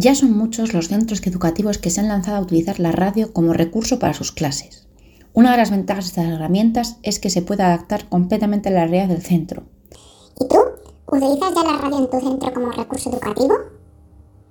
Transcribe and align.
Ya 0.00 0.14
son 0.14 0.38
muchos 0.38 0.74
los 0.74 0.86
centros 0.86 1.26
educativos 1.26 1.78
que 1.78 1.90
se 1.90 2.00
han 2.00 2.06
lanzado 2.06 2.36
a 2.36 2.40
utilizar 2.40 2.78
la 2.78 2.92
radio 2.92 3.32
como 3.32 3.52
recurso 3.52 3.98
para 3.98 4.14
sus 4.14 4.30
clases. 4.30 4.86
Una 5.32 5.50
de 5.50 5.56
las 5.56 5.72
ventajas 5.72 6.04
de 6.04 6.08
estas 6.10 6.32
herramientas 6.32 6.98
es 7.02 7.18
que 7.18 7.30
se 7.30 7.42
puede 7.42 7.64
adaptar 7.64 8.08
completamente 8.08 8.68
a 8.68 8.72
la 8.72 8.86
realidad 8.86 9.08
del 9.08 9.22
centro. 9.22 9.64
¿Y 10.38 10.46
tú? 10.46 10.56
¿Utilizas 11.08 11.52
ya 11.52 11.64
la 11.64 11.78
radio 11.78 11.98
en 11.98 12.10
tu 12.10 12.20
centro 12.20 12.54
como 12.54 12.70
recurso 12.70 13.10
educativo? 13.10 13.54